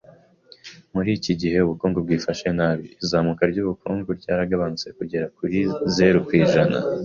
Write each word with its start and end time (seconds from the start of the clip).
Muri 0.93 1.09
iki 1.17 1.33
gihe 1.41 1.57
ubukungu 1.61 1.97
bwifashe 2.05 2.47
nabi, 2.57 2.85
izamuka 3.03 3.41
ry’ubukungu 3.51 4.09
ryaragabanutse 4.19 4.87
kugera 4.97 5.25
kuri 5.37 5.59
zeru 5.93 6.19
ku 6.27 6.31
ijana. 6.43 6.77